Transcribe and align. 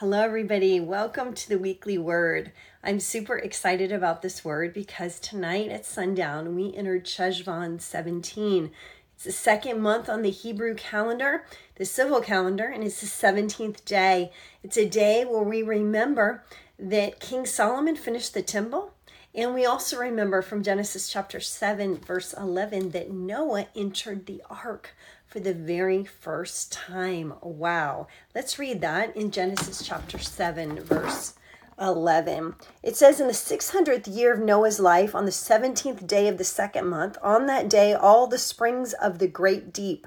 Hello, 0.00 0.20
everybody. 0.20 0.78
Welcome 0.78 1.34
to 1.34 1.48
the 1.48 1.58
weekly 1.58 1.98
word. 1.98 2.52
I'm 2.84 3.00
super 3.00 3.36
excited 3.36 3.90
about 3.90 4.22
this 4.22 4.44
word 4.44 4.72
because 4.72 5.18
tonight 5.18 5.72
at 5.72 5.84
sundown 5.84 6.54
we 6.54 6.72
entered 6.72 7.04
Cheshvan 7.04 7.80
17. 7.80 8.70
It's 9.16 9.24
the 9.24 9.32
second 9.32 9.80
month 9.80 10.08
on 10.08 10.22
the 10.22 10.30
Hebrew 10.30 10.76
calendar, 10.76 11.44
the 11.74 11.84
civil 11.84 12.20
calendar, 12.20 12.66
and 12.66 12.84
it's 12.84 13.00
the 13.00 13.08
17th 13.08 13.84
day. 13.84 14.30
It's 14.62 14.76
a 14.76 14.88
day 14.88 15.24
where 15.24 15.42
we 15.42 15.64
remember 15.64 16.44
that 16.78 17.18
King 17.18 17.44
Solomon 17.44 17.96
finished 17.96 18.34
the 18.34 18.42
temple. 18.42 18.94
And 19.34 19.54
we 19.54 19.66
also 19.66 19.98
remember 19.98 20.42
from 20.42 20.62
Genesis 20.62 21.08
chapter 21.08 21.38
7, 21.38 21.98
verse 21.98 22.32
11, 22.32 22.90
that 22.90 23.10
Noah 23.10 23.68
entered 23.76 24.26
the 24.26 24.42
ark 24.48 24.94
for 25.26 25.40
the 25.40 25.54
very 25.54 26.04
first 26.04 26.72
time. 26.72 27.34
Wow. 27.42 28.08
Let's 28.34 28.58
read 28.58 28.80
that 28.80 29.14
in 29.14 29.30
Genesis 29.30 29.86
chapter 29.86 30.18
7, 30.18 30.80
verse 30.80 31.34
11. 31.80 32.54
It 32.82 32.96
says, 32.96 33.20
In 33.20 33.26
the 33.26 33.32
600th 33.32 34.14
year 34.14 34.32
of 34.32 34.40
Noah's 34.40 34.80
life, 34.80 35.14
on 35.14 35.26
the 35.26 35.30
17th 35.30 36.06
day 36.06 36.26
of 36.28 36.38
the 36.38 36.44
second 36.44 36.86
month, 36.86 37.18
on 37.22 37.46
that 37.46 37.68
day, 37.68 37.92
all 37.92 38.26
the 38.26 38.38
springs 38.38 38.94
of 38.94 39.18
the 39.18 39.28
great 39.28 39.72
deep 39.72 40.06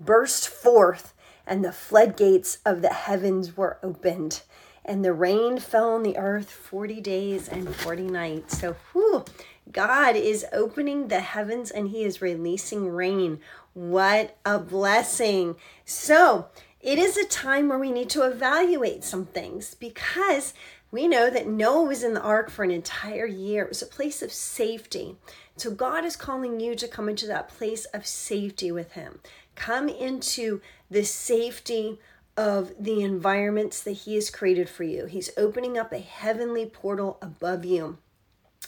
burst 0.00 0.48
forth, 0.48 1.14
and 1.46 1.64
the 1.64 1.72
floodgates 1.72 2.58
of 2.64 2.82
the 2.82 2.92
heavens 2.92 3.56
were 3.56 3.78
opened. 3.82 4.42
And 4.84 5.04
the 5.04 5.12
rain 5.12 5.58
fell 5.58 5.94
on 5.94 6.02
the 6.02 6.16
earth 6.18 6.50
40 6.50 7.00
days 7.00 7.48
and 7.48 7.74
40 7.74 8.02
nights. 8.02 8.60
So, 8.60 8.76
whew, 8.92 9.24
God 9.72 10.14
is 10.14 10.44
opening 10.52 11.08
the 11.08 11.20
heavens 11.20 11.70
and 11.70 11.88
He 11.88 12.04
is 12.04 12.20
releasing 12.20 12.88
rain. 12.88 13.40
What 13.72 14.36
a 14.44 14.58
blessing. 14.58 15.56
So, 15.84 16.48
it 16.80 16.98
is 16.98 17.16
a 17.16 17.24
time 17.26 17.68
where 17.68 17.78
we 17.78 17.90
need 17.90 18.10
to 18.10 18.26
evaluate 18.26 19.04
some 19.04 19.24
things 19.24 19.74
because 19.74 20.52
we 20.90 21.08
know 21.08 21.30
that 21.30 21.48
Noah 21.48 21.84
was 21.84 22.04
in 22.04 22.12
the 22.12 22.20
ark 22.20 22.50
for 22.50 22.62
an 22.62 22.70
entire 22.70 23.26
year. 23.26 23.64
It 23.64 23.70
was 23.70 23.82
a 23.82 23.86
place 23.86 24.22
of 24.22 24.30
safety. 24.30 25.16
So, 25.56 25.70
God 25.70 26.04
is 26.04 26.14
calling 26.14 26.60
you 26.60 26.74
to 26.74 26.86
come 26.86 27.08
into 27.08 27.26
that 27.28 27.48
place 27.48 27.86
of 27.86 28.06
safety 28.06 28.70
with 28.70 28.92
Him. 28.92 29.20
Come 29.54 29.88
into 29.88 30.60
the 30.90 31.04
safety 31.04 31.98
of 32.36 32.72
the 32.78 33.02
environments 33.02 33.82
that 33.82 33.92
He 33.92 34.14
has 34.16 34.30
created 34.30 34.68
for 34.68 34.84
you. 34.84 35.06
He's 35.06 35.30
opening 35.36 35.78
up 35.78 35.92
a 35.92 35.98
heavenly 35.98 36.66
portal 36.66 37.18
above 37.22 37.64
you. 37.64 37.98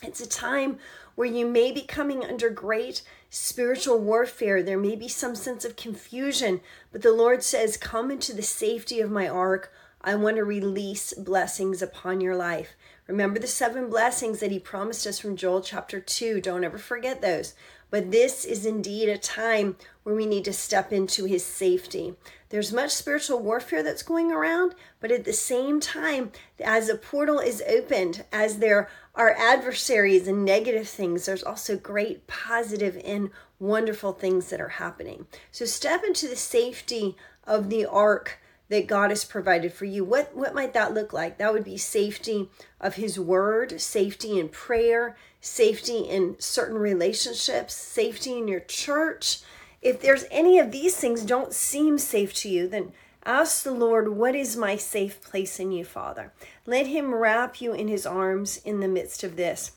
It's 0.03 0.21
a 0.21 0.29
time 0.29 0.79
where 1.15 1.27
you 1.27 1.47
may 1.47 1.73
be 1.73 1.83
coming 1.83 2.23
under 2.23 2.51
great 2.51 3.03
spiritual 3.31 3.99
warfare. 3.99 4.63
There 4.63 4.79
may 4.79 4.95
be 4.95 5.09
some 5.09 5.35
sense 5.35 5.65
of 5.65 5.77
confusion, 5.77 6.61
but 6.93 7.03
the 7.03 7.13
Lord 7.13 7.43
says, 7.43 7.77
Come 7.77 8.11
into 8.11 8.35
the 8.35 8.43
safety 8.43 9.01
of 9.01 9.11
my 9.11 9.27
ark. 9.27 9.73
I 10.03 10.15
want 10.15 10.37
to 10.37 10.45
release 10.45 11.15
blessings 11.15 11.83
upon 11.83 12.21
your 12.21 12.37
life. 12.37 12.77
Remember 13.09 13.39
the 13.39 13.47
seven 13.47 13.89
blessings 13.89 14.41
that 14.41 14.51
He 14.51 14.59
promised 14.59 15.07
us 15.07 15.19
from 15.19 15.37
Joel 15.37 15.63
chapter 15.63 15.99
2. 15.99 16.41
Don't 16.41 16.65
ever 16.65 16.79
forget 16.79 17.23
those. 17.23 17.55
But 17.91 18.11
this 18.11 18.45
is 18.45 18.67
indeed 18.67 19.09
a 19.09 19.19
time 19.19 19.77
where 20.03 20.15
we 20.15 20.27
need 20.27 20.45
to 20.47 20.53
step 20.53 20.93
into 20.93 21.25
His 21.25 21.45
safety. 21.45 22.15
There's 22.49 22.73
much 22.73 22.93
spiritual 22.93 23.41
warfare 23.41 23.83
that's 23.83 24.03
going 24.03 24.31
around, 24.31 24.75
but 25.01 25.11
at 25.11 25.25
the 25.25 25.33
same 25.33 25.81
time, 25.81 26.33
as 26.63 26.89
a 26.89 26.97
portal 26.97 27.39
is 27.39 27.63
opened, 27.69 28.25
as 28.33 28.59
there 28.59 28.89
are 29.15 29.33
adversaries 29.33 30.29
and 30.29 30.45
negative 30.45 30.89
things, 30.89 31.27
there's 31.27 31.43
also 31.43 31.77
great 31.77 32.27
positive 32.27 33.01
and 33.05 33.31
wonderful 33.59 34.13
things 34.13 34.51
that 34.51 34.61
are 34.61 34.69
happening. 34.69 35.27
So 35.51 35.65
step 35.65 36.05
into 36.05 36.29
the 36.29 36.37
safety 36.37 37.17
of 37.45 37.71
the 37.71 37.87
ark 37.87 38.39
that 38.69 38.87
God 38.87 39.11
has 39.11 39.25
provided 39.25 39.73
for 39.73 39.85
you. 39.85 40.05
What 40.05 40.35
what 40.35 40.55
might 40.55 40.75
that 40.75 40.95
look 40.95 41.13
like? 41.13 41.39
That 41.39 41.53
would 41.53 41.65
be 41.65 41.77
safety 41.77 42.49
of 42.81 42.95
his 42.97 43.19
word, 43.19 43.81
safety 43.81 44.39
in 44.39 44.49
prayer, 44.49 45.17
safety 45.41 45.99
in 45.99 46.37
certain 46.39 46.79
relationships, 46.79 47.75
safety 47.75 48.37
in 48.37 48.49
your 48.49 48.61
church. 48.61 49.41
If 49.83 50.01
there's 50.01 50.25
any 50.31 50.59
of 50.59 50.73
these 50.73 50.97
things 50.97 51.23
don't 51.23 51.53
seem 51.53 51.99
safe 51.99 52.35
to 52.35 52.49
you, 52.49 52.69
then 52.69 52.93
Ask 53.27 53.65
the 53.65 53.73
Lord, 53.73 54.11
What 54.11 54.37
is 54.37 54.57
my 54.57 54.77
safe 54.77 55.21
place 55.21 55.59
in 55.59 55.73
you, 55.73 55.85
Father? 55.85 56.33
Let 56.65 56.87
Him 56.87 57.13
wrap 57.13 57.61
you 57.61 57.73
in 57.73 57.89
His 57.89 58.07
arms 58.07 58.59
in 58.59 58.79
the 58.79 58.87
midst 58.87 59.25
of 59.25 59.35
this. 59.35 59.73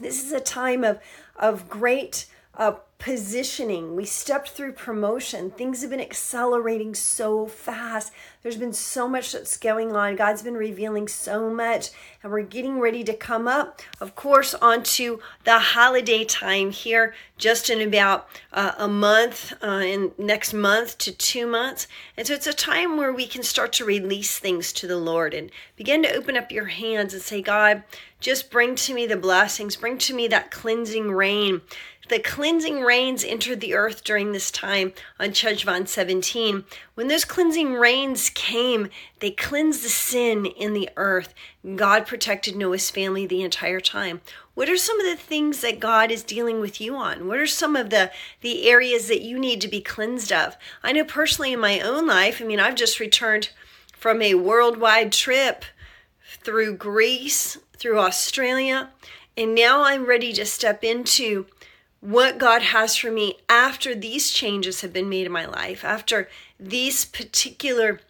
This 0.00 0.24
is 0.24 0.30
a 0.30 0.38
time 0.38 0.84
of, 0.84 1.00
of 1.34 1.68
great 1.68 2.26
uh, 2.54 2.74
positioning. 3.00 3.96
We 3.96 4.04
stepped 4.04 4.50
through 4.50 4.72
promotion. 4.72 5.50
Things 5.50 5.80
have 5.80 5.90
been 5.90 6.00
accelerating 6.00 6.94
so 6.94 7.46
fast. 7.46 8.12
There's 8.42 8.58
been 8.58 8.74
so 8.74 9.08
much 9.08 9.32
that's 9.32 9.56
going 9.56 9.96
on. 9.96 10.16
God's 10.16 10.42
been 10.42 10.54
revealing 10.54 11.08
so 11.08 11.52
much, 11.52 11.88
and 12.22 12.30
we're 12.30 12.42
getting 12.42 12.78
ready 12.78 13.02
to 13.04 13.14
come 13.14 13.48
up, 13.48 13.80
of 14.00 14.14
course, 14.14 14.54
onto 14.54 15.18
the 15.44 15.58
holiday 15.58 16.24
time 16.24 16.70
here, 16.70 17.14
just 17.38 17.70
in 17.70 17.80
about 17.80 18.28
uh, 18.52 18.72
a 18.76 18.86
month, 18.86 19.54
uh, 19.62 19.82
in 19.82 20.12
next 20.18 20.52
month 20.52 20.98
to 20.98 21.12
two 21.12 21.46
months. 21.46 21.88
And 22.18 22.26
so 22.26 22.34
it's 22.34 22.46
a 22.46 22.52
time 22.52 22.98
where 22.98 23.12
we 23.12 23.26
can 23.26 23.42
start 23.42 23.72
to 23.74 23.84
release 23.84 24.38
things 24.38 24.74
to 24.74 24.86
the 24.86 24.98
Lord 24.98 25.32
and 25.32 25.50
begin 25.76 26.02
to 26.02 26.14
open 26.14 26.36
up 26.36 26.52
your 26.52 26.66
hands 26.66 27.14
and 27.14 27.22
say, 27.22 27.40
God, 27.40 27.82
just 28.20 28.50
bring 28.50 28.74
to 28.74 28.92
me 28.92 29.06
the 29.06 29.16
blessings, 29.16 29.76
bring 29.76 29.96
to 29.98 30.14
me 30.14 30.28
that 30.28 30.50
cleansing 30.50 31.10
rain 31.10 31.62
the 32.10 32.18
cleansing 32.18 32.80
rains 32.80 33.24
entered 33.24 33.60
the 33.60 33.74
earth 33.74 34.02
during 34.02 34.32
this 34.32 34.50
time 34.50 34.92
on 35.20 35.28
Cheshvan 35.28 35.86
17. 35.86 36.64
When 36.94 37.06
those 37.06 37.24
cleansing 37.24 37.74
rains 37.74 38.30
came, 38.30 38.88
they 39.20 39.30
cleansed 39.30 39.84
the 39.84 39.88
sin 39.88 40.44
in 40.44 40.72
the 40.72 40.90
earth. 40.96 41.32
God 41.76 42.08
protected 42.08 42.56
Noah's 42.56 42.90
family 42.90 43.26
the 43.26 43.42
entire 43.42 43.78
time. 43.78 44.22
What 44.54 44.68
are 44.68 44.76
some 44.76 44.98
of 44.98 45.06
the 45.06 45.16
things 45.16 45.60
that 45.60 45.78
God 45.78 46.10
is 46.10 46.24
dealing 46.24 46.60
with 46.60 46.80
you 46.80 46.96
on? 46.96 47.28
What 47.28 47.38
are 47.38 47.46
some 47.46 47.76
of 47.76 47.90
the, 47.90 48.10
the 48.40 48.68
areas 48.68 49.06
that 49.06 49.22
you 49.22 49.38
need 49.38 49.60
to 49.60 49.68
be 49.68 49.80
cleansed 49.80 50.32
of? 50.32 50.56
I 50.82 50.90
know 50.90 51.04
personally 51.04 51.52
in 51.52 51.60
my 51.60 51.78
own 51.78 52.08
life, 52.08 52.42
I 52.42 52.44
mean, 52.44 52.58
I've 52.58 52.74
just 52.74 52.98
returned 52.98 53.50
from 53.96 54.20
a 54.20 54.34
worldwide 54.34 55.12
trip 55.12 55.64
through 56.42 56.76
Greece, 56.76 57.58
through 57.76 58.00
Australia, 58.00 58.90
and 59.36 59.54
now 59.54 59.84
I'm 59.84 60.06
ready 60.06 60.32
to 60.32 60.44
step 60.44 60.82
into 60.82 61.46
what 62.00 62.38
God 62.38 62.62
has 62.62 62.96
for 62.96 63.10
me 63.10 63.36
after 63.48 63.94
these 63.94 64.30
changes 64.30 64.80
have 64.80 64.92
been 64.92 65.08
made 65.08 65.26
in 65.26 65.32
my 65.32 65.46
life, 65.46 65.84
after 65.84 66.28
these 66.58 67.04
particular 67.04 68.00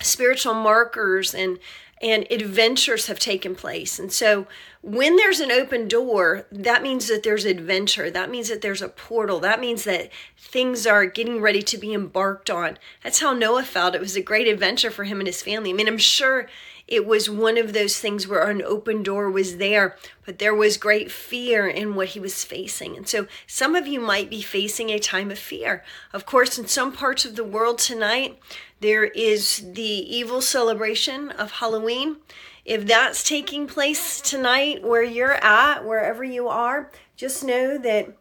spiritual 0.00 0.54
markers 0.54 1.34
and 1.34 1.58
and 2.02 2.26
adventures 2.30 3.06
have 3.06 3.18
taken 3.18 3.54
place. 3.54 3.98
And 3.98 4.12
so 4.12 4.46
when 4.82 5.16
there's 5.16 5.40
an 5.40 5.50
open 5.50 5.88
door, 5.88 6.46
that 6.52 6.82
means 6.82 7.08
that 7.08 7.22
there's 7.22 7.46
adventure. 7.46 8.10
That 8.10 8.30
means 8.30 8.48
that 8.50 8.60
there's 8.60 8.82
a 8.82 8.88
portal. 8.88 9.40
That 9.40 9.60
means 9.60 9.84
that 9.84 10.10
things 10.36 10.86
are 10.86 11.06
getting 11.06 11.40
ready 11.40 11.62
to 11.62 11.78
be 11.78 11.94
embarked 11.94 12.50
on. 12.50 12.76
That's 13.02 13.20
how 13.20 13.32
Noah 13.32 13.64
felt. 13.64 13.94
It 13.94 14.00
was 14.00 14.14
a 14.14 14.20
great 14.20 14.46
adventure 14.46 14.90
for 14.90 15.04
him 15.04 15.20
and 15.20 15.26
his 15.26 15.42
family. 15.42 15.70
I 15.70 15.72
mean, 15.72 15.88
I'm 15.88 15.96
sure 15.96 16.48
it 16.88 17.04
was 17.04 17.28
one 17.28 17.58
of 17.58 17.72
those 17.72 17.98
things 17.98 18.28
where 18.28 18.48
an 18.48 18.62
open 18.62 19.02
door 19.02 19.28
was 19.30 19.56
there, 19.56 19.96
but 20.24 20.38
there 20.38 20.54
was 20.54 20.76
great 20.76 21.10
fear 21.10 21.66
in 21.66 21.96
what 21.96 22.08
he 22.08 22.20
was 22.20 22.44
facing. 22.44 22.96
And 22.96 23.08
so 23.08 23.26
some 23.46 23.74
of 23.74 23.88
you 23.88 24.00
might 24.00 24.30
be 24.30 24.40
facing 24.40 24.90
a 24.90 25.00
time 25.00 25.30
of 25.32 25.38
fear. 25.38 25.82
Of 26.12 26.26
course, 26.26 26.58
in 26.58 26.68
some 26.68 26.92
parts 26.92 27.24
of 27.24 27.34
the 27.34 27.44
world 27.44 27.78
tonight, 27.78 28.38
there 28.80 29.04
is 29.04 29.64
the 29.72 29.82
evil 29.82 30.40
celebration 30.40 31.30
of 31.30 31.52
Halloween. 31.52 32.18
If 32.64 32.86
that's 32.86 33.24
taking 33.24 33.66
place 33.66 34.20
tonight 34.20 34.82
where 34.82 35.02
you're 35.02 35.44
at, 35.44 35.84
wherever 35.84 36.22
you 36.22 36.46
are, 36.48 36.90
just 37.16 37.42
know 37.42 37.78
that 37.78 38.12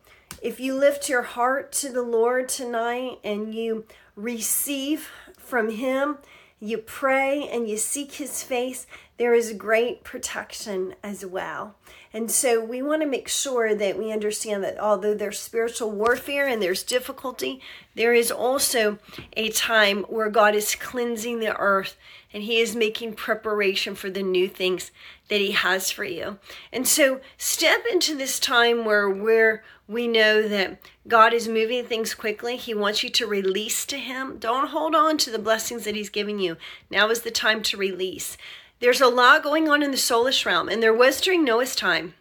if 0.42 0.60
you 0.60 0.76
lift 0.76 1.10
your 1.10 1.24
heart 1.24 1.72
to 1.74 1.92
the 1.92 2.04
Lord 2.04 2.50
tonight 2.50 3.20
and 3.24 3.54
you 3.54 3.86
receive 4.16 5.10
from 5.38 5.70
Him, 5.70 6.18
you 6.66 6.80
pray 6.80 7.48
and 7.48 7.70
you 7.70 7.78
seek 7.78 8.14
his 8.14 8.42
face, 8.44 8.88
there 9.18 9.34
is 9.34 9.54
great 9.54 10.04
protection 10.04 10.96
as 11.04 11.26
well. 11.26 11.76
And 12.12 12.30
so 12.30 12.64
we 12.64 12.82
want 12.82 13.02
to 13.02 13.08
make 13.08 13.28
sure 13.28 13.76
that 13.76 13.98
we 13.98 14.12
understand 14.12 14.64
that 14.64 14.80
although 14.80 15.14
there's 15.14 15.40
spiritual 15.40 15.92
warfare 15.92 16.48
and 16.48 16.62
there's 16.62 16.84
difficulty, 16.84 17.62
there 17.96 18.14
is 18.14 18.32
also 18.32 19.00
a 19.36 19.50
time 19.50 20.04
where 20.04 20.30
God 20.30 20.56
is 20.56 20.76
cleansing 20.76 21.40
the 21.40 21.56
earth 21.58 21.98
and 22.34 22.44
he 22.44 22.60
is 22.60 22.76
making 22.76 23.14
preparation 23.14 23.96
for 23.96 24.10
the 24.10 24.24
new 24.24 24.48
things 24.50 24.92
that 25.30 25.40
he 25.40 25.52
has 25.52 25.92
for 25.92 26.04
you. 26.04 26.38
And 26.72 26.88
so 26.88 27.22
step 27.38 27.84
into 27.90 28.16
this 28.16 28.40
time 28.40 28.86
where 28.86 29.10
we're 29.10 29.64
we 29.88 30.08
know 30.08 30.48
that 30.48 30.80
God 31.08 31.32
is 31.32 31.48
moving 31.48 31.86
things 31.86 32.16
quickly. 32.16 32.58
He 32.58 32.74
wants 32.74 33.04
you 33.04 33.10
to 33.12 33.28
release 33.28 33.86
to 33.86 33.98
Him. 33.98 34.38
Don't 34.40 34.70
hold 34.70 34.96
on 34.96 35.18
to 35.20 35.30
the 35.30 35.38
blessings 35.38 35.84
that 35.84 35.96
He's 35.96 36.10
giving 36.10 36.40
you. 36.40 36.58
Now 36.90 37.10
is 37.10 37.22
the 37.22 37.30
time 37.30 37.62
to 37.64 37.78
release. 37.78 38.36
There's 38.80 39.02
a 39.02 39.08
lot 39.08 39.44
going 39.44 39.70
on 39.70 39.82
in 39.82 39.92
the 39.92 39.98
soulish 39.98 40.46
realm, 40.46 40.68
and 40.68 40.84
there 40.84 40.94
was 40.94 41.22
during 41.22 41.46
Noah's 41.46 41.76
time. 41.76 42.14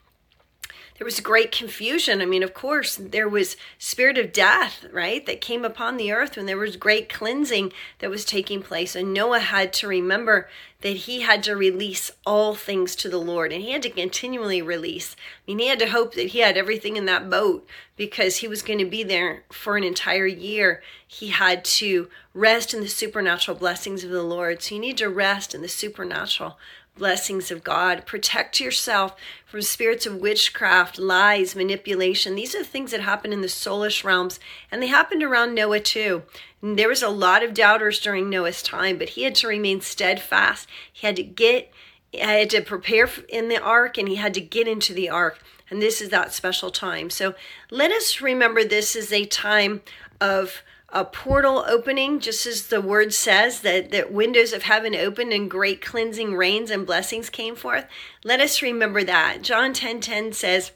There 0.97 1.05
was 1.05 1.19
great 1.21 1.51
confusion. 1.51 2.23
I 2.23 2.27
mean, 2.27 2.43
of 2.43 2.55
course, 2.55 2.97
there 2.97 3.29
was 3.29 3.57
spirit 3.79 4.17
of 4.17 4.33
death, 4.33 4.85
right, 4.93 5.25
that 5.27 5.41
came 5.41 5.65
upon 5.65 5.97
the 5.97 6.13
earth 6.13 6.37
when 6.37 6.47
there 6.47 6.57
was 6.57 6.77
great 6.77 7.09
cleansing 7.09 7.73
that 7.99 8.11
was 8.11 8.25
taking 8.25 8.63
place. 8.63 8.95
And 8.95 9.13
Noah 9.13 9.41
had 9.41 9.73
to 9.75 9.89
remember 9.89 10.49
that 10.83 10.97
he 10.97 11.23
had 11.23 11.43
to 11.43 11.57
release 11.57 12.11
all 12.25 12.55
things 12.55 12.95
to 12.95 13.09
the 13.09 13.19
Lord 13.19 13.53
and 13.53 13.63
he 13.63 13.73
had 13.73 13.83
to 13.83 13.91
continually 13.91 14.61
release. 14.61 15.17
I 15.17 15.51
mean, 15.51 15.59
he 15.59 15.69
had 15.69 15.79
to 15.81 15.91
hope 15.91 16.15
that 16.15 16.29
he 16.29 16.41
had 16.41 16.57
everything 16.57 16.97
in 16.97 17.07
that 17.07 17.31
boat 17.31 17.67
because 17.97 18.37
he 18.37 18.49
was 18.49 18.63
going 18.63 18.79
to 18.79 18.85
be 18.85 19.03
there 19.03 19.45
for 19.51 19.77
an 19.77 19.83
entire 19.83 20.27
year. 20.27 20.83
He 21.07 21.29
had 21.29 21.65
to 21.65 22.09
rest 22.35 22.75
in 22.75 22.81
the 22.81 22.89
supernatural 22.89 23.57
blessings 23.57 24.05
of 24.05 24.11
the 24.11 24.23
Lord. 24.23 24.63
So 24.63 24.75
you 24.75 24.81
need 24.81 24.99
to 24.99 25.09
rest 25.09 25.55
in 25.55 25.63
the 25.63 25.69
supernatural 25.69 26.59
blessings 26.97 27.51
of 27.51 27.65
God. 27.65 28.07
Protect 28.07 28.61
yourself 28.61 29.17
from 29.47 29.63
spirits 29.63 30.07
of 30.07 30.17
witchcraft, 30.17 30.99
lies, 30.99 31.57
manipulation. 31.57 32.35
These 32.35 32.55
are 32.55 32.65
things 32.65 32.91
that 32.93 33.01
happen 33.01 33.33
in 33.33 33.41
the 33.41 33.49
soulish 33.49 34.05
realms, 34.05 34.39
and 34.71 34.83
they 34.83 34.87
happened 34.87 35.23
around 35.23 35.55
Noah 35.55 35.81
too. 35.81 36.23
And 36.63 36.79
there 36.79 36.89
was 36.89 37.03
a 37.03 37.09
lot 37.09 37.43
of 37.43 37.55
doubters 37.55 38.01
during 38.01 38.31
Noah's 38.31 38.63
time, 38.63 38.99
but 38.99 39.11
he 39.11 39.25
had 39.25 39.35
to 39.37 39.49
remain 39.49 39.81
steadfast. 39.81 40.69
He 40.93 41.07
had 41.07 41.17
to 41.17 41.23
get, 41.23 41.73
he 42.11 42.19
had 42.19 42.51
to 42.51 42.61
prepare 42.63 43.09
in 43.29 43.49
the 43.49 43.61
ark, 43.61 43.99
and 43.99 44.09
he 44.09 44.17
had 44.17 44.35
to 44.35 44.41
get 44.41 44.69
into 44.69 44.95
the 44.95 45.11
ark. 45.11 45.41
And 45.71 45.83
this 45.83 46.01
is 46.01 46.11
that 46.11 46.33
special 46.33 46.71
time. 46.71 47.11
So 47.11 47.35
let 47.71 47.91
us 47.91 48.21
remember 48.21 48.65
this 48.65 48.95
is 48.95 49.13
a 49.13 49.25
time 49.25 49.83
of 50.21 50.63
a 50.91 51.05
portal 51.05 51.65
opening, 51.67 52.21
just 52.21 52.47
as 52.47 52.69
the 52.69 52.81
word 52.81 53.13
says 53.13 53.61
that, 53.63 53.91
that 53.91 54.13
windows 54.13 54.53
of 54.53 54.63
heaven 54.63 54.95
opened 54.95 55.33
and 55.33 55.51
great 55.51 55.81
cleansing 55.81 56.35
rains 56.35 56.71
and 56.71 56.87
blessings 56.87 57.29
came 57.31 57.57
forth. 57.57 57.87
Let 58.23 58.41
us 58.41 58.63
remember 58.63 59.03
that. 59.03 59.43
John 59.43 59.73
10 59.73 60.01
10 60.01 60.33
says 60.33 60.71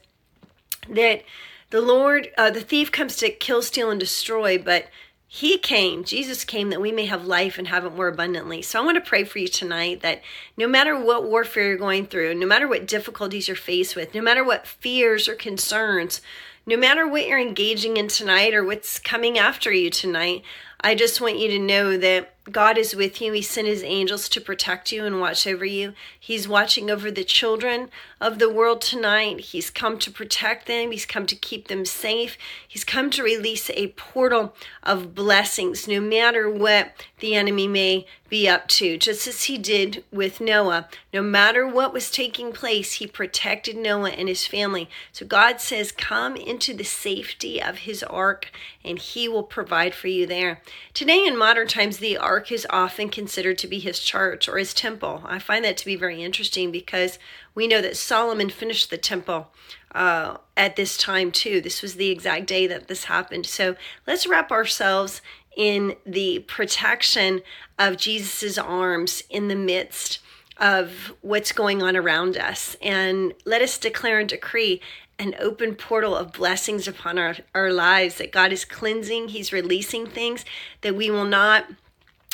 that 0.89 1.23
the 1.69 1.81
Lord, 1.81 2.29
uh, 2.37 2.49
the 2.49 2.61
thief 2.61 2.91
comes 2.91 3.15
to 3.17 3.29
kill, 3.29 3.61
steal, 3.61 3.91
and 3.91 3.99
destroy, 3.99 4.57
but 4.57 4.87
he 5.31 5.59
came, 5.59 6.03
Jesus 6.03 6.43
came 6.43 6.71
that 6.71 6.81
we 6.81 6.91
may 6.91 7.05
have 7.05 7.23
life 7.23 7.59
and 7.59 7.67
have 7.67 7.85
it 7.85 7.93
more 7.93 8.07
abundantly. 8.07 8.63
So 8.63 8.81
I 8.81 8.85
want 8.85 8.95
to 8.95 9.07
pray 9.07 9.23
for 9.23 9.37
you 9.37 9.47
tonight 9.47 10.01
that 10.01 10.23
no 10.57 10.67
matter 10.67 10.99
what 10.99 11.23
warfare 11.23 11.67
you're 11.67 11.77
going 11.77 12.07
through, 12.07 12.33
no 12.33 12.47
matter 12.47 12.67
what 12.67 12.87
difficulties 12.87 13.47
you're 13.47 13.55
faced 13.55 13.95
with, 13.95 14.15
no 14.15 14.23
matter 14.23 14.43
what 14.43 14.65
fears 14.65 15.27
or 15.27 15.35
concerns, 15.35 16.19
no 16.65 16.77
matter 16.77 17.07
what 17.07 17.27
you're 17.27 17.39
engaging 17.39 17.97
in 17.97 18.07
tonight 18.07 18.53
or 18.53 18.63
what's 18.63 18.99
coming 18.99 19.37
after 19.37 19.71
you 19.71 19.89
tonight, 19.89 20.43
I 20.81 20.95
just 20.95 21.19
want 21.19 21.37
you 21.37 21.49
to 21.49 21.59
know 21.59 21.97
that 21.97 22.33
God 22.49 22.77
is 22.77 22.95
with 22.95 23.21
you. 23.21 23.33
He 23.33 23.41
sent 23.41 23.67
his 23.67 23.83
angels 23.83 24.29
to 24.29 24.39
protect 24.39 24.93
you 24.93 25.03
and 25.03 25.19
watch 25.19 25.45
over 25.45 25.65
you. 25.65 25.93
He's 26.17 26.47
watching 26.47 26.89
over 26.89 27.11
the 27.11 27.25
children 27.25 27.89
of 28.21 28.39
the 28.39 28.49
world 28.49 28.79
tonight. 28.79 29.41
He's 29.41 29.69
come 29.69 29.99
to 29.99 30.09
protect 30.09 30.67
them. 30.67 30.91
He's 30.91 31.05
come 31.05 31.25
to 31.25 31.35
keep 31.35 31.67
them 31.67 31.83
safe. 31.83 32.37
He's 32.65 32.85
come 32.85 33.09
to 33.11 33.23
release 33.23 33.69
a 33.71 33.87
portal 33.89 34.55
of 34.81 35.13
blessings, 35.13 35.85
no 35.85 35.99
matter 35.99 36.49
what 36.49 36.93
the 37.19 37.35
enemy 37.35 37.67
may 37.67 38.05
be 38.29 38.47
up 38.47 38.67
to, 38.67 38.97
just 38.97 39.27
as 39.27 39.43
he 39.43 39.57
did 39.57 40.03
with 40.11 40.39
Noah. 40.39 40.87
No 41.13 41.21
matter 41.21 41.67
what 41.67 41.93
was 41.93 42.11
taking 42.11 42.51
place, 42.51 42.93
he 42.93 43.07
protected 43.07 43.75
Noah 43.75 44.11
and 44.11 44.27
his 44.27 44.45
family. 44.45 44.89
So 45.11 45.25
God 45.25 45.59
says, 45.59 45.91
Come 45.91 46.35
into 46.35 46.73
the 46.73 46.83
safety 46.83 47.61
of 47.61 47.79
his 47.79 48.03
ark, 48.03 48.51
and 48.83 48.99
he 48.99 49.27
will 49.27 49.43
provide 49.43 49.93
for 49.95 50.07
you 50.07 50.25
there. 50.25 50.61
Today, 50.93 51.25
in 51.25 51.37
modern 51.37 51.67
times, 51.67 51.97
the 51.97 52.17
ark 52.17 52.51
is 52.51 52.67
often 52.69 53.09
considered 53.09 53.57
to 53.59 53.67
be 53.67 53.79
his 53.79 53.99
church 53.99 54.47
or 54.47 54.57
his 54.57 54.73
temple. 54.73 55.23
I 55.25 55.39
find 55.39 55.65
that 55.65 55.77
to 55.77 55.85
be 55.85 55.95
very 55.95 56.23
interesting 56.23 56.71
because 56.71 57.19
we 57.55 57.67
know 57.67 57.81
that 57.81 57.97
Solomon 57.97 58.49
finished 58.49 58.89
the 58.89 58.97
temple 58.97 59.51
uh, 59.93 60.37
at 60.55 60.75
this 60.75 60.97
time 60.97 61.31
too. 61.31 61.61
This 61.61 61.81
was 61.81 61.95
the 61.95 62.09
exact 62.09 62.45
day 62.47 62.67
that 62.67 62.87
this 62.87 63.05
happened. 63.05 63.45
So 63.45 63.75
let's 64.05 64.27
wrap 64.27 64.51
ourselves 64.51 65.21
in 65.55 65.95
the 66.05 66.39
protection 66.39 67.41
of 67.77 67.97
Jesus's 67.97 68.57
arms 68.57 69.23
in 69.29 69.47
the 69.47 69.55
midst 69.55 70.19
of 70.57 71.13
what's 71.21 71.51
going 71.51 71.81
on 71.81 71.95
around 71.95 72.37
us. 72.37 72.75
And 72.81 73.33
let 73.45 73.61
us 73.61 73.77
declare 73.77 74.19
and 74.19 74.29
decree 74.29 74.81
an 75.17 75.35
open 75.39 75.75
portal 75.75 76.15
of 76.15 76.31
blessings 76.31 76.87
upon 76.87 77.17
our, 77.17 77.35
our 77.53 77.71
lives 77.71 78.15
that 78.15 78.31
God 78.31 78.53
is 78.53 78.63
cleansing, 78.65 79.29
He's 79.29 79.51
releasing 79.51 80.05
things 80.07 80.45
that 80.81 80.95
we 80.95 81.11
will 81.11 81.25
not 81.25 81.65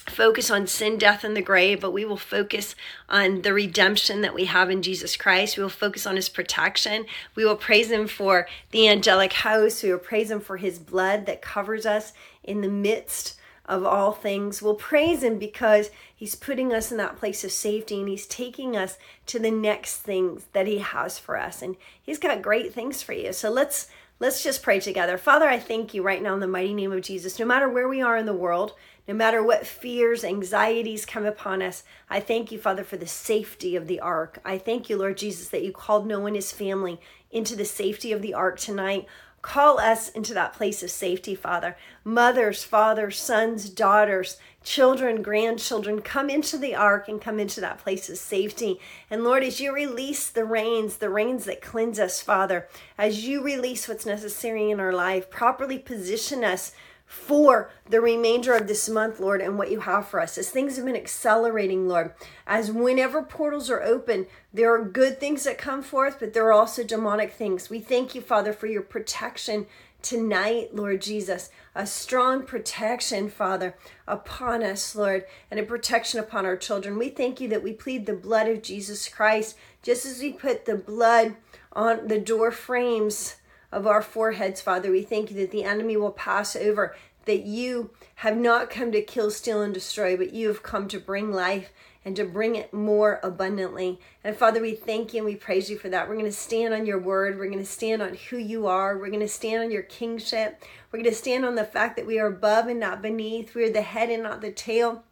focus 0.07 0.51
on 0.51 0.67
sin, 0.67 0.97
death, 0.97 1.23
and 1.23 1.35
the 1.35 1.41
grave, 1.41 1.81
but 1.81 1.91
we 1.91 2.05
will 2.05 2.17
focus 2.17 2.75
on 3.09 3.41
the 3.41 3.53
redemption 3.53 4.21
that 4.21 4.33
we 4.33 4.45
have 4.45 4.69
in 4.69 4.81
Jesus 4.81 5.17
Christ. 5.17 5.57
We 5.57 5.63
will 5.63 5.69
focus 5.69 6.05
on 6.05 6.15
his 6.15 6.29
protection. 6.29 7.05
We 7.33 7.45
will 7.45 7.55
praise 7.55 7.89
him 7.89 8.07
for 8.07 8.47
the 8.71 8.87
angelic 8.87 9.33
host. 9.33 9.83
We 9.83 9.91
will 9.91 9.99
praise 9.99 10.29
him 10.29 10.39
for 10.39 10.57
his 10.57 10.79
blood 10.79 11.25
that 11.25 11.41
covers 11.41 11.85
us 11.85 12.13
in 12.43 12.61
the 12.61 12.69
midst 12.69 13.35
of 13.67 13.83
all 13.83 14.11
things. 14.11 14.61
We'll 14.61 14.75
praise 14.75 15.23
him 15.23 15.39
because 15.39 15.89
he's 16.15 16.35
putting 16.35 16.71
us 16.71 16.91
in 16.91 16.97
that 16.97 17.17
place 17.17 17.43
of 17.43 17.51
safety 17.51 17.99
and 17.99 18.07
he's 18.07 18.27
taking 18.27 18.77
us 18.77 18.97
to 19.27 19.39
the 19.39 19.51
next 19.51 19.97
things 19.97 20.45
that 20.53 20.67
he 20.67 20.79
has 20.79 21.17
for 21.17 21.37
us. 21.37 21.61
And 21.61 21.75
he's 22.01 22.19
got 22.19 22.41
great 22.41 22.73
things 22.73 23.01
for 23.01 23.13
you. 23.13 23.33
So 23.33 23.49
let's 23.49 23.87
let's 24.19 24.43
just 24.43 24.63
pray 24.63 24.79
together. 24.79 25.17
Father, 25.17 25.47
I 25.47 25.59
thank 25.59 25.93
you 25.93 26.03
right 26.03 26.21
now 26.21 26.35
in 26.35 26.39
the 26.39 26.47
mighty 26.47 26.73
name 26.73 26.91
of 26.91 27.01
Jesus. 27.01 27.39
No 27.39 27.45
matter 27.45 27.67
where 27.67 27.87
we 27.87 28.01
are 28.01 28.17
in 28.17 28.25
the 28.25 28.33
world, 28.33 28.73
no 29.07 29.13
matter 29.13 29.43
what 29.43 29.67
fears, 29.67 30.23
anxieties 30.23 31.05
come 31.05 31.25
upon 31.25 31.61
us, 31.61 31.83
I 32.09 32.19
thank 32.19 32.51
you, 32.51 32.57
Father, 32.57 32.83
for 32.83 32.97
the 32.97 33.07
safety 33.07 33.75
of 33.75 33.87
the 33.87 33.99
ark. 33.99 34.39
I 34.43 34.57
thank 34.57 34.89
you, 34.89 34.97
Lord 34.97 35.17
Jesus, 35.17 35.49
that 35.49 35.63
you 35.63 35.71
called 35.71 36.07
Noah 36.07 36.25
and 36.25 36.35
his 36.35 36.51
family 36.51 36.99
into 37.31 37.55
the 37.55 37.65
safety 37.65 38.11
of 38.11 38.21
the 38.21 38.33
ark 38.33 38.59
tonight. 38.59 39.05
Call 39.43 39.79
us 39.79 40.09
into 40.09 40.33
that 40.33 40.53
place 40.53 40.81
of 40.81 40.89
safety, 40.89 41.35
Father. 41.35 41.77
Mothers, 42.03 42.63
fathers, 42.63 43.19
sons, 43.19 43.69
daughters, 43.69 44.37
children, 44.63 45.21
grandchildren, 45.21 46.01
come 46.01 46.31
into 46.31 46.57
the 46.57 46.73
ark 46.73 47.07
and 47.07 47.21
come 47.21 47.39
into 47.39 47.61
that 47.61 47.77
place 47.77 48.09
of 48.09 48.17
safety. 48.17 48.79
And 49.07 49.23
Lord, 49.23 49.43
as 49.43 49.59
you 49.59 49.71
release 49.71 50.31
the 50.31 50.45
rains, 50.45 50.97
the 50.97 51.11
rains 51.11 51.45
that 51.45 51.61
cleanse 51.61 51.99
us, 51.99 52.21
Father, 52.21 52.67
as 52.97 53.27
you 53.27 53.43
release 53.43 53.87
what's 53.87 54.07
necessary 54.07 54.71
in 54.71 54.79
our 54.79 54.93
life, 54.93 55.29
properly 55.29 55.77
position 55.77 56.43
us 56.43 56.71
for 57.05 57.71
the 57.89 58.01
remainder 58.01 58.53
of 58.53 58.67
this 58.67 58.89
month, 58.89 59.19
Lord, 59.19 59.41
and 59.41 59.57
what 59.57 59.71
you 59.71 59.81
have 59.81 60.07
for 60.07 60.19
us. 60.19 60.37
As 60.37 60.49
things 60.49 60.75
have 60.75 60.85
been 60.85 60.95
accelerating, 60.95 61.87
Lord, 61.87 62.13
as 62.47 62.71
whenever 62.71 63.21
portals 63.21 63.69
are 63.69 63.81
open, 63.81 64.25
there 64.53 64.73
are 64.73 64.83
good 64.83 65.19
things 65.19 65.43
that 65.43 65.57
come 65.57 65.83
forth, 65.83 66.17
but 66.19 66.33
there 66.33 66.45
are 66.45 66.53
also 66.53 66.83
demonic 66.83 67.31
things. 67.31 67.69
We 67.69 67.79
thank 67.79 68.15
you, 68.15 68.21
Father, 68.21 68.53
for 68.53 68.67
your 68.67 68.81
protection 68.81 69.67
tonight, 70.01 70.75
Lord 70.75 71.01
Jesus. 71.01 71.49
A 71.73 71.85
strong 71.85 72.43
protection, 72.43 73.29
Father, 73.29 73.75
upon 74.07 74.63
us, 74.63 74.95
Lord, 74.95 75.25
and 75.49 75.59
a 75.59 75.63
protection 75.63 76.19
upon 76.19 76.45
our 76.45 76.57
children. 76.57 76.97
We 76.97 77.09
thank 77.09 77.39
you 77.39 77.47
that 77.49 77.63
we 77.63 77.73
plead 77.73 78.05
the 78.05 78.13
blood 78.13 78.47
of 78.47 78.61
Jesus 78.61 79.09
Christ, 79.09 79.57
just 79.81 80.05
as 80.05 80.21
we 80.21 80.33
put 80.33 80.65
the 80.65 80.75
blood 80.75 81.35
on 81.73 82.07
the 82.07 82.19
door 82.19 82.51
frames 82.51 83.35
of 83.75 83.85
our 83.85 84.01
foreheads, 84.01 84.61
Father. 84.61 84.89
We 84.89 85.01
thank 85.01 85.29
you 85.29 85.35
that 85.37 85.51
the 85.51 85.65
enemy 85.65 85.97
will 85.97 86.11
pass 86.11 86.55
over, 86.55 86.95
that 87.25 87.41
you 87.41 87.91
have 88.15 88.37
not 88.37 88.69
come 88.69 88.93
to 88.93 89.01
kill, 89.01 89.29
steal, 89.29 89.61
and 89.61 89.73
destroy, 89.73 90.15
but 90.15 90.33
you 90.33 90.47
have 90.47 90.63
come 90.63 90.87
to 90.87 90.99
bring 90.99 91.31
life 91.31 91.71
and 92.05 92.15
to 92.15 92.23
bring 92.23 92.55
it 92.55 92.73
more 92.73 93.19
abundantly. 93.21 93.99
And 94.23 94.37
Father, 94.37 94.61
we 94.61 94.75
thank 94.75 95.13
you 95.13 95.17
and 95.17 95.25
we 95.25 95.35
praise 95.35 95.69
you 95.69 95.77
for 95.77 95.89
that. 95.89 96.07
We're 96.07 96.15
going 96.15 96.25
to 96.25 96.31
stand 96.31 96.73
on 96.73 96.85
your 96.85 96.99
word. 96.99 97.37
We're 97.37 97.49
going 97.49 97.59
to 97.59 97.65
stand 97.65 98.01
on 98.01 98.13
who 98.29 98.37
you 98.37 98.67
are. 98.67 98.97
We're 98.97 99.09
going 99.09 99.19
to 99.19 99.27
stand 99.27 99.63
on 99.63 99.71
your 99.71 99.81
kingship. 99.81 100.63
We're 100.91 100.99
going 100.99 101.11
to 101.11 101.17
stand 101.17 101.43
on 101.43 101.55
the 101.55 101.65
fact 101.65 101.97
that 101.97 102.07
we 102.07 102.17
are 102.17 102.27
above 102.27 102.67
and 102.67 102.79
not 102.79 103.01
beneath. 103.01 103.55
We 103.55 103.65
are 103.65 103.73
the 103.73 103.81
head 103.81 104.09
and 104.09 104.23
not 104.23 104.39
the 104.39 104.51
tail. 104.51 105.03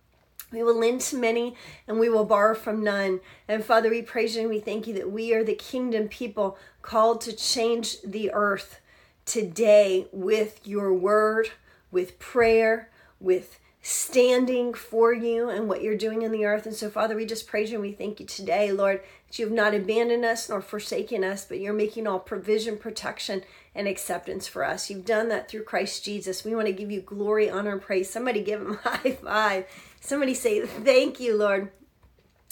We 0.53 0.63
will 0.63 0.79
lend 0.79 1.01
to 1.01 1.17
many 1.17 1.55
and 1.87 1.99
we 1.99 2.09
will 2.09 2.25
borrow 2.25 2.53
from 2.53 2.83
none. 2.83 3.19
And 3.47 3.65
Father, 3.65 3.89
we 3.89 4.03
praise 4.03 4.35
you 4.35 4.41
and 4.41 4.49
we 4.49 4.59
thank 4.59 4.87
you 4.87 4.93
that 4.93 5.11
we 5.11 5.33
are 5.33 5.43
the 5.43 5.55
kingdom 5.55 6.07
people 6.07 6.57
called 6.81 7.21
to 7.21 7.33
change 7.33 8.01
the 8.03 8.31
earth 8.31 8.79
today 9.25 10.07
with 10.11 10.65
your 10.65 10.93
word, 10.93 11.49
with 11.91 12.19
prayer, 12.19 12.89
with 13.19 13.59
standing 13.85 14.73
for 14.73 15.11
you 15.11 15.49
and 15.49 15.67
what 15.67 15.83
you're 15.83 15.97
doing 15.97 16.21
in 16.21 16.31
the 16.31 16.45
earth. 16.45 16.65
And 16.65 16.73
so, 16.75 16.89
Father, 16.89 17.17
we 17.17 17.25
just 17.25 17.47
praise 17.47 17.69
you 17.69 17.75
and 17.77 17.85
we 17.85 17.91
thank 17.91 18.21
you 18.21 18.25
today, 18.25 18.71
Lord, 18.71 19.01
that 19.27 19.37
you 19.37 19.45
have 19.45 19.53
not 19.53 19.75
abandoned 19.75 20.23
us 20.23 20.47
nor 20.47 20.61
forsaken 20.61 21.21
us, 21.23 21.43
but 21.43 21.59
you're 21.59 21.73
making 21.73 22.07
all 22.07 22.19
provision, 22.19 22.77
protection, 22.77 23.43
and 23.75 23.85
acceptance 23.85 24.47
for 24.47 24.63
us. 24.63 24.89
You've 24.89 25.03
done 25.03 25.27
that 25.29 25.49
through 25.49 25.63
Christ 25.63 26.05
Jesus. 26.05 26.45
We 26.45 26.55
want 26.55 26.67
to 26.67 26.73
give 26.73 26.91
you 26.91 27.01
glory, 27.01 27.49
honor, 27.49 27.73
and 27.73 27.81
praise. 27.81 28.09
Somebody 28.09 28.41
give 28.41 28.61
him 28.61 28.79
a 28.85 28.89
high 28.89 29.11
five. 29.11 29.65
Somebody 30.03 30.33
say, 30.33 30.65
Thank 30.65 31.21
you, 31.21 31.37
Lord. 31.37 31.71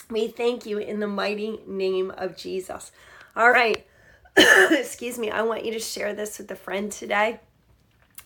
We 0.10 0.30
thank 0.30 0.66
you 0.66 0.78
in 0.78 1.02
the 1.02 1.08
mighty 1.08 1.60
name 1.68 2.10
of 2.12 2.38
Jesus. 2.38 2.94
All 3.36 3.52
right. 3.52 3.86
Excuse 4.38 5.20
me. 5.20 5.30
I 5.30 5.42
want 5.42 5.66
you 5.66 5.74
to 5.74 5.80
share 5.80 6.14
this 6.14 6.38
with 6.38 6.50
a 6.50 6.56
friend 6.56 6.90
today. 6.90 7.42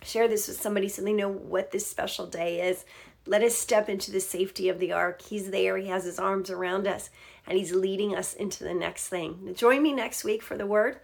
Share 0.04 0.28
this 0.28 0.48
with 0.48 0.62
somebody 0.62 0.88
so 0.88 1.02
they 1.02 1.12
know 1.12 1.32
what 1.32 1.72
this 1.72 1.88
special 1.88 2.28
day 2.28 2.70
is. 2.70 2.86
Let 3.26 3.42
us 3.42 3.56
step 3.56 3.90
into 3.90 4.12
the 4.12 4.20
safety 4.20 4.70
of 4.70 4.78
the 4.78 4.92
ark. 4.92 5.24
He's 5.24 5.50
there, 5.50 5.76
He 5.78 5.88
has 5.88 6.04
His 6.04 6.20
arms 6.20 6.52
around 6.52 6.86
us, 6.86 7.10
and 7.48 7.58
He's 7.58 7.74
leading 7.74 8.16
us 8.16 8.36
into 8.36 8.64
the 8.64 8.76
next 8.76 9.08
thing. 9.08 9.56
Join 9.56 9.82
me 9.82 9.92
next 9.92 10.24
week 10.24 10.44
for 10.44 10.56
the 10.56 10.68
word. 10.68 11.00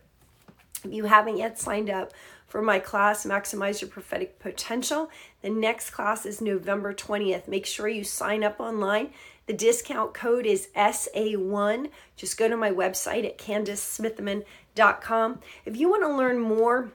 If 0.83 0.93
you 0.93 1.05
haven't 1.05 1.37
yet 1.37 1.57
signed 1.57 1.89
up 1.89 2.13
for 2.51 2.61
my 2.61 2.77
class, 2.79 3.25
Maximize 3.25 3.79
Your 3.79 3.89
Prophetic 3.89 4.37
Potential, 4.37 5.09
the 5.41 5.49
next 5.49 5.91
class 5.91 6.25
is 6.25 6.41
November 6.41 6.93
20th. 6.93 7.47
Make 7.47 7.65
sure 7.65 7.87
you 7.87 8.03
sign 8.03 8.43
up 8.43 8.59
online. 8.59 9.11
The 9.45 9.53
discount 9.53 10.13
code 10.13 10.45
is 10.45 10.67
SA1. 10.75 11.89
Just 12.17 12.37
go 12.37 12.49
to 12.49 12.57
my 12.57 12.69
website 12.69 13.25
at 13.25 13.37
CandiceSmithyman.com. 13.37 15.39
If 15.65 15.77
you 15.77 15.89
want 15.89 16.03
to 16.03 16.13
learn 16.13 16.39
more 16.39 16.91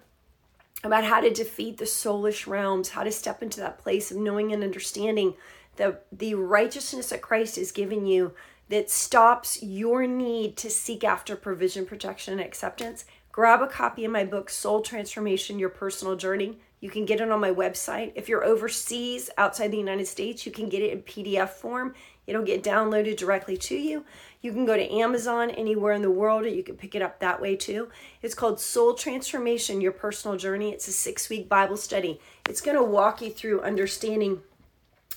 about 0.84 1.04
how 1.04 1.22
to 1.22 1.30
defeat 1.30 1.78
the 1.78 1.86
soulish 1.86 2.46
realms, 2.46 2.90
how 2.90 3.02
to 3.02 3.10
step 3.10 3.42
into 3.42 3.60
that 3.60 3.78
place 3.78 4.10
of 4.10 4.18
knowing 4.18 4.52
and 4.52 4.62
understanding 4.62 5.32
the, 5.76 6.00
the 6.12 6.34
righteousness 6.34 7.08
that 7.08 7.22
Christ 7.22 7.56
has 7.56 7.72
given 7.72 8.04
you 8.04 8.34
that 8.68 8.90
stops 8.90 9.62
your 9.62 10.06
need 10.06 10.58
to 10.58 10.68
seek 10.68 11.04
after 11.04 11.34
provision, 11.34 11.86
protection, 11.86 12.32
and 12.32 12.42
acceptance, 12.42 13.06
grab 13.36 13.60
a 13.60 13.66
copy 13.66 14.02
of 14.02 14.10
my 14.10 14.24
book, 14.24 14.48
Soul 14.48 14.80
Transformation 14.80 15.58
Your 15.58 15.68
Personal 15.68 16.16
Journey. 16.16 16.56
You 16.80 16.88
can 16.88 17.04
get 17.04 17.20
it 17.20 17.30
on 17.30 17.38
my 17.38 17.50
website. 17.50 18.12
If 18.14 18.30
you're 18.30 18.42
overseas 18.42 19.28
outside 19.36 19.70
the 19.70 19.76
United 19.76 20.06
States, 20.06 20.46
you 20.46 20.52
can 20.52 20.70
get 20.70 20.80
it 20.80 20.90
in 20.90 21.02
PDF 21.02 21.50
form. 21.50 21.94
It'll 22.26 22.42
get 22.42 22.64
downloaded 22.64 23.18
directly 23.18 23.58
to 23.58 23.76
you. 23.76 24.06
You 24.40 24.52
can 24.52 24.64
go 24.64 24.74
to 24.74 24.90
Amazon 24.90 25.50
anywhere 25.50 25.92
in 25.92 26.00
the 26.00 26.10
world, 26.10 26.46
or 26.46 26.48
you 26.48 26.62
can 26.62 26.76
pick 26.76 26.94
it 26.94 27.02
up 27.02 27.20
that 27.20 27.38
way 27.38 27.56
too. 27.56 27.90
It's 28.22 28.34
called 28.34 28.58
Soul 28.58 28.94
Transformation 28.94 29.82
Your 29.82 29.92
Personal 29.92 30.38
Journey. 30.38 30.72
It's 30.72 30.88
a 30.88 30.92
six 30.92 31.28
week 31.28 31.46
Bible 31.46 31.76
study. 31.76 32.18
It's 32.48 32.62
going 32.62 32.78
to 32.78 32.82
walk 32.82 33.20
you 33.20 33.28
through 33.28 33.60
understanding 33.60 34.40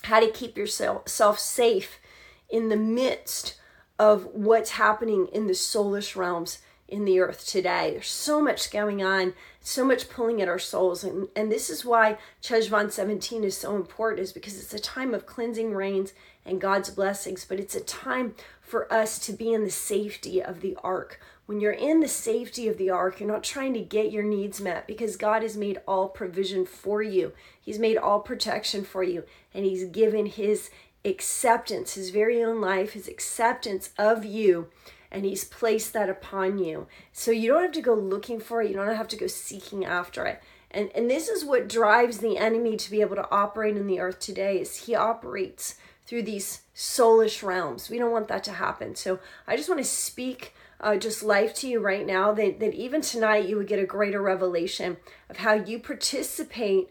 how 0.02 0.20
to 0.20 0.30
keep 0.30 0.58
yourself 0.58 1.38
safe 1.38 1.98
in 2.50 2.68
the 2.68 2.76
midst 2.76 3.54
of 3.98 4.26
what's 4.34 4.72
happening 4.72 5.26
in 5.32 5.46
the 5.46 5.54
soulish 5.54 6.14
realms 6.14 6.58
in 6.90 7.04
the 7.04 7.20
earth 7.20 7.46
today. 7.46 7.92
There's 7.92 8.08
so 8.08 8.40
much 8.40 8.70
going 8.70 9.02
on, 9.02 9.34
so 9.60 9.84
much 9.84 10.10
pulling 10.10 10.42
at 10.42 10.48
our 10.48 10.58
souls. 10.58 11.04
And, 11.04 11.28
and 11.36 11.50
this 11.50 11.70
is 11.70 11.84
why 11.84 12.18
Cheshvan 12.42 12.90
17 12.90 13.44
is 13.44 13.56
so 13.56 13.76
important, 13.76 14.20
is 14.20 14.32
because 14.32 14.60
it's 14.60 14.74
a 14.74 14.78
time 14.78 15.14
of 15.14 15.26
cleansing 15.26 15.72
rains 15.72 16.12
and 16.44 16.60
God's 16.60 16.90
blessings, 16.90 17.44
but 17.44 17.60
it's 17.60 17.74
a 17.74 17.80
time 17.80 18.34
for 18.60 18.92
us 18.92 19.18
to 19.20 19.32
be 19.32 19.52
in 19.52 19.64
the 19.64 19.70
safety 19.70 20.42
of 20.42 20.60
the 20.60 20.76
ark. 20.82 21.20
When 21.46 21.60
you're 21.60 21.72
in 21.72 22.00
the 22.00 22.08
safety 22.08 22.68
of 22.68 22.78
the 22.78 22.90
ark, 22.90 23.18
you're 23.18 23.28
not 23.28 23.42
trying 23.42 23.74
to 23.74 23.80
get 23.80 24.12
your 24.12 24.22
needs 24.22 24.60
met 24.60 24.86
because 24.86 25.16
God 25.16 25.42
has 25.42 25.56
made 25.56 25.80
all 25.86 26.08
provision 26.08 26.64
for 26.64 27.02
you. 27.02 27.32
He's 27.60 27.78
made 27.78 27.96
all 27.96 28.20
protection 28.20 28.84
for 28.84 29.02
you, 29.02 29.24
and 29.52 29.64
He's 29.64 29.84
given 29.84 30.26
His 30.26 30.70
acceptance, 31.04 31.94
His 31.94 32.10
very 32.10 32.42
own 32.42 32.60
life, 32.60 32.92
His 32.92 33.08
acceptance 33.08 33.90
of 33.98 34.24
you 34.24 34.68
and 35.10 35.24
he's 35.24 35.44
placed 35.44 35.92
that 35.92 36.08
upon 36.08 36.58
you. 36.58 36.86
So 37.12 37.30
you 37.30 37.48
don't 37.48 37.62
have 37.62 37.72
to 37.72 37.80
go 37.80 37.94
looking 37.94 38.40
for 38.40 38.62
it, 38.62 38.70
you 38.70 38.76
don't 38.76 38.94
have 38.94 39.08
to 39.08 39.16
go 39.16 39.26
seeking 39.26 39.84
after 39.84 40.26
it. 40.26 40.42
And 40.70 40.90
and 40.94 41.10
this 41.10 41.28
is 41.28 41.44
what 41.44 41.68
drives 41.68 42.18
the 42.18 42.38
enemy 42.38 42.76
to 42.76 42.90
be 42.90 43.00
able 43.00 43.16
to 43.16 43.30
operate 43.30 43.76
in 43.76 43.86
the 43.86 44.00
earth 44.00 44.20
today 44.20 44.60
is 44.60 44.86
he 44.86 44.94
operates 44.94 45.74
through 46.06 46.22
these 46.22 46.62
soulish 46.74 47.42
realms. 47.42 47.88
We 47.88 47.98
don't 47.98 48.10
want 48.12 48.28
that 48.28 48.44
to 48.44 48.52
happen. 48.52 48.96
So 48.96 49.20
I 49.46 49.56
just 49.56 49.68
want 49.68 49.80
to 49.80 49.84
speak 49.84 50.54
uh, 50.80 50.96
just 50.96 51.22
life 51.22 51.54
to 51.54 51.68
you 51.68 51.78
right 51.78 52.06
now 52.06 52.32
that, 52.32 52.58
that 52.60 52.74
even 52.74 53.00
tonight 53.00 53.48
you 53.48 53.56
would 53.56 53.68
get 53.68 53.78
a 53.78 53.86
greater 53.86 54.20
revelation 54.20 54.96
of 55.28 55.36
how 55.36 55.52
you 55.52 55.78
participate 55.78 56.88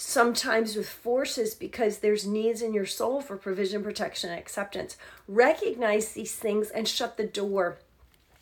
sometimes 0.00 0.76
with 0.76 0.88
forces 0.88 1.54
because 1.54 1.98
there's 1.98 2.26
needs 2.26 2.62
in 2.62 2.72
your 2.72 2.86
soul 2.86 3.20
for 3.20 3.36
provision, 3.36 3.82
protection, 3.82 4.30
and 4.30 4.38
acceptance. 4.38 4.96
Recognize 5.28 6.12
these 6.12 6.34
things 6.34 6.70
and 6.70 6.88
shut 6.88 7.18
the 7.18 7.26
door. 7.26 7.76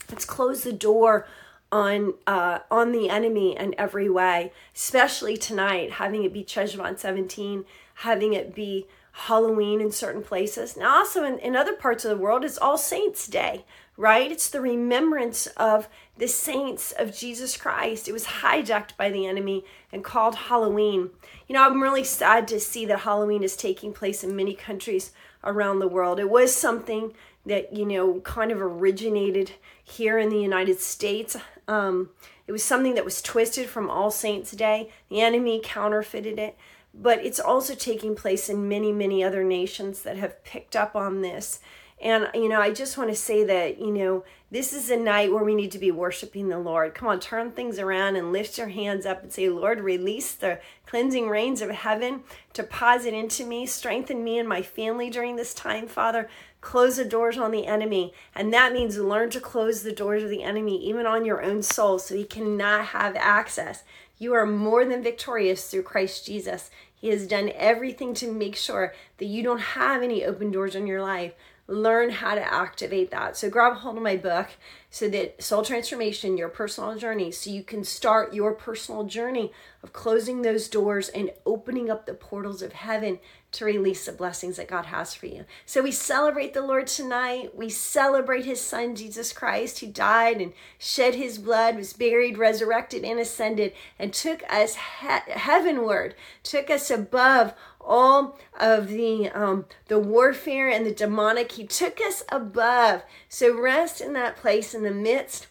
Let's 0.08 0.24
close 0.24 0.62
the 0.62 0.72
door 0.72 1.26
on 1.72 2.14
uh, 2.28 2.60
on 2.70 2.92
the 2.92 3.10
enemy 3.10 3.56
in 3.56 3.74
every 3.76 4.08
way, 4.08 4.52
especially 4.74 5.36
tonight, 5.36 5.92
having 5.92 6.22
it 6.22 6.32
be 6.32 6.44
Cheshvan 6.44 6.96
17, 6.96 7.64
having 7.96 8.34
it 8.34 8.54
be 8.54 8.86
Halloween 9.22 9.80
in 9.80 9.90
certain 9.90 10.22
places. 10.22 10.76
Now, 10.76 10.98
also 10.98 11.25
in, 11.25 11.40
in 11.40 11.56
other 11.56 11.75
parts 11.75 12.04
of 12.04 12.10
the 12.10 12.22
world, 12.22 12.44
it's 12.44 12.56
All 12.56 12.78
Saints' 12.78 13.26
Day, 13.26 13.64
right? 13.96 14.30
It's 14.30 14.48
the 14.48 14.60
remembrance 14.60 15.48
of 15.56 15.88
the 16.16 16.28
saints 16.28 16.92
of 16.92 17.16
Jesus 17.16 17.56
Christ. 17.56 18.06
It 18.06 18.12
was 18.12 18.26
hijacked 18.26 18.96
by 18.96 19.10
the 19.10 19.26
enemy 19.26 19.64
and 19.92 20.04
called 20.04 20.37
Halloween. 20.37 21.10
You 21.48 21.54
know, 21.54 21.66
I'm 21.66 21.82
really 21.82 22.04
sad 22.04 22.46
to 22.48 22.60
see 22.60 22.87
that 22.87 23.00
Halloween 23.00 23.42
is 23.42 23.56
taking 23.56 23.92
place 23.92 24.22
in 24.22 24.37
many 24.37 24.54
countries 24.54 25.10
around 25.42 25.80
the 25.80 25.88
world. 25.88 26.20
It 26.20 26.30
was 26.30 26.54
something 26.54 27.12
that, 27.44 27.75
you 27.75 27.87
know, 27.87 28.20
kind 28.20 28.52
of 28.52 28.62
originated 28.62 29.52
here 29.82 30.16
in 30.18 30.28
the 30.28 30.40
United 30.40 30.78
States. 30.78 31.37
Um, 31.66 32.10
it 32.46 32.52
was 32.52 32.62
something 32.62 32.94
that 32.94 33.04
was 33.04 33.20
twisted 33.20 33.68
from 33.68 33.90
All 33.90 34.12
Saints' 34.12 34.52
Day. 34.52 34.90
The 35.08 35.22
enemy 35.22 35.60
counterfeited 35.62 36.38
it 36.38 36.56
but 36.95 37.25
it's 37.25 37.40
also 37.40 37.75
taking 37.75 38.14
place 38.14 38.49
in 38.49 38.68
many, 38.68 38.92
many 38.92 39.23
other 39.23 39.45
nations 39.45 40.02
that 40.02 40.16
have 40.16 40.42
picked 40.45 40.75
up 40.75 40.97
on 40.97 41.23
this. 41.23 41.61
And, 42.00 42.28
you 42.33 42.49
know, 42.49 42.61
I 42.61 42.73
just 42.73 42.97
want 42.97 43.11
to 43.11 43.16
say 43.16 43.42
that, 43.45 43.80
you 43.80 43.90
know, 43.90 44.25
this 44.50 44.73
is 44.73 44.88
a 44.88 44.97
night 44.97 45.33
where 45.33 45.42
we 45.42 45.54
need 45.54 45.73
to 45.73 45.80
be 45.80 45.90
worshiping 45.90 46.49
the 46.49 46.59
Lord. 46.59 46.95
Come 46.95 47.09
on, 47.09 47.18
turn 47.18 47.50
things 47.50 47.78
around 47.78 48.14
and 48.14 48.33
lift 48.33 48.57
your 48.57 48.68
hands 48.68 49.04
up 49.04 49.23
and 49.23 49.33
say, 49.33 49.49
Lord, 49.49 49.80
release 49.80 50.33
the 50.33 50.61
cleansing 50.87 51.28
rains 51.28 51.61
of 51.61 51.71
heaven, 51.71 52.23
deposit 52.52 53.14
into 53.14 53.45
me, 53.45 53.66
strengthen 53.66 54.23
me 54.23 54.38
and 54.38 54.49
my 54.49 54.62
family 54.62 55.11
during 55.11 55.37
this 55.37 55.52
time, 55.52 55.88
Father. 55.88 56.30
Close 56.61 56.97
the 56.97 57.04
doors 57.04 57.37
on 57.37 57.50
the 57.50 57.66
enemy. 57.66 58.12
And 58.35 58.52
that 58.52 58.73
means 58.73 58.97
learn 58.97 59.30
to 59.30 59.40
close 59.40 59.83
the 59.83 59.92
doors 59.92 60.23
of 60.23 60.30
the 60.30 60.45
enemy, 60.45 60.83
even 60.88 61.04
on 61.04 61.25
your 61.25 61.42
own 61.42 61.62
soul, 61.62 61.99
so 61.99 62.14
he 62.14 62.25
cannot 62.25 62.87
have 62.87 63.16
access. 63.16 63.83
You 64.18 64.34
are 64.34 64.46
more 64.46 64.84
than 64.84 65.02
victorious 65.02 65.68
through 65.68 65.84
Christ 65.84 66.26
Jesus. 66.26 66.70
He 66.94 67.08
has 67.08 67.26
done 67.26 67.52
everything 67.54 68.14
to 68.14 68.32
make 68.32 68.56
sure 68.56 68.92
that 69.18 69.26
you 69.26 69.42
don't 69.42 69.60
have 69.60 70.02
any 70.02 70.25
open 70.25 70.50
doors 70.50 70.75
in 70.75 70.87
your 70.87 71.02
life. 71.02 71.32
Learn 71.68 72.10
how 72.10 72.34
to 72.34 72.54
activate 72.54 73.10
that. 73.10 73.37
So 73.37 73.50
grab 73.50 73.75
hold 73.75 73.98
of 73.98 74.02
my 74.02 74.16
book 74.16 74.48
so 74.90 75.08
that 75.10 75.42
soul 75.42 75.62
transformation, 75.62 76.38
your 76.38 76.48
personal 76.48 76.96
journey, 76.96 77.30
so 77.30 77.50
you 77.50 77.62
can 77.62 77.84
start 77.84 78.32
your 78.32 78.54
personal 78.54 79.04
journey 79.04 79.52
of 79.82 79.92
closing 79.92 80.42
those 80.42 80.66
doors 80.68 81.10
and 81.10 81.30
opening 81.44 81.90
up 81.90 82.06
the 82.06 82.14
portals 82.14 82.62
of 82.62 82.72
heaven 82.72 83.18
to 83.50 83.64
release 83.64 84.04
the 84.04 84.12
blessings 84.12 84.56
that 84.56 84.68
God 84.68 84.86
has 84.86 85.14
for 85.14 85.26
you. 85.26 85.44
So 85.64 85.82
we 85.82 85.90
celebrate 85.90 86.52
the 86.52 86.62
Lord 86.62 86.86
tonight. 86.86 87.56
We 87.56 87.70
celebrate 87.70 88.44
his 88.44 88.60
son, 88.60 88.94
Jesus 88.94 89.32
Christ, 89.32 89.80
who 89.80 89.86
died 89.86 90.40
and 90.40 90.52
shed 90.78 91.14
his 91.14 91.38
blood, 91.38 91.76
was 91.76 91.94
buried, 91.94 92.36
resurrected, 92.36 93.04
and 93.04 93.18
ascended, 93.18 93.72
and 93.98 94.12
took 94.12 94.42
us 94.52 94.76
he- 95.00 95.32
heavenward, 95.32 96.14
took 96.42 96.68
us 96.68 96.90
above 96.90 97.54
all 97.80 98.38
of 98.60 98.88
the 98.88 99.30
um, 99.30 99.64
the 99.86 99.98
warfare 99.98 100.68
and 100.68 100.84
the 100.84 100.92
demonic. 100.92 101.52
He 101.52 101.66
took 101.66 102.00
us 102.02 102.22
above. 102.28 103.02
So 103.30 103.58
rest 103.58 104.02
in 104.02 104.12
that 104.12 104.36
place 104.36 104.74
in 104.74 104.82
the 104.82 104.90
midst. 104.90 105.46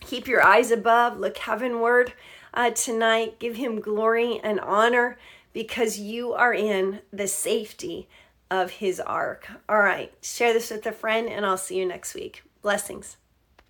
Keep 0.00 0.28
your 0.28 0.44
eyes 0.44 0.70
above. 0.70 1.18
Look 1.18 1.38
heavenward 1.38 2.12
uh, 2.52 2.70
tonight. 2.70 3.38
Give 3.38 3.56
him 3.56 3.80
glory 3.80 4.40
and 4.44 4.60
honor 4.60 5.16
because 5.54 5.98
you 5.98 6.34
are 6.34 6.52
in 6.52 7.00
the 7.10 7.26
safety 7.26 8.06
of 8.50 8.72
his 8.72 9.00
ark. 9.00 9.48
All 9.66 9.78
right, 9.78 10.12
share 10.20 10.52
this 10.52 10.70
with 10.70 10.84
a 10.84 10.92
friend, 10.92 11.30
and 11.30 11.46
I'll 11.46 11.56
see 11.56 11.78
you 11.78 11.86
next 11.86 12.14
week. 12.14 12.42
Blessings. 12.60 13.16